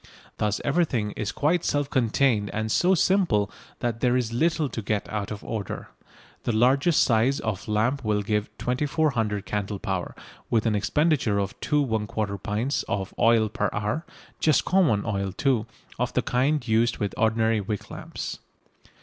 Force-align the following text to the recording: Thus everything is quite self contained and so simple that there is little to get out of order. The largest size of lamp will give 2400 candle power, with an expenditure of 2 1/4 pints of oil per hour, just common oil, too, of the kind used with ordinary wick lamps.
Thus 0.37 0.59
everything 0.65 1.11
is 1.11 1.31
quite 1.31 1.63
self 1.63 1.87
contained 1.91 2.49
and 2.55 2.71
so 2.71 2.95
simple 2.95 3.51
that 3.81 3.99
there 3.99 4.17
is 4.17 4.33
little 4.33 4.67
to 4.67 4.81
get 4.81 5.07
out 5.09 5.29
of 5.29 5.43
order. 5.43 5.89
The 6.41 6.51
largest 6.51 7.03
size 7.03 7.39
of 7.39 7.67
lamp 7.67 8.03
will 8.03 8.23
give 8.23 8.49
2400 8.57 9.45
candle 9.45 9.77
power, 9.77 10.15
with 10.49 10.65
an 10.65 10.73
expenditure 10.75 11.37
of 11.37 11.53
2 11.59 11.85
1/4 11.85 12.41
pints 12.41 12.81
of 12.89 13.13
oil 13.19 13.47
per 13.47 13.69
hour, 13.71 14.03
just 14.39 14.65
common 14.65 15.05
oil, 15.05 15.31
too, 15.31 15.67
of 15.99 16.13
the 16.13 16.23
kind 16.23 16.67
used 16.67 16.97
with 16.97 17.13
ordinary 17.15 17.61
wick 17.61 17.91
lamps. 17.91 18.39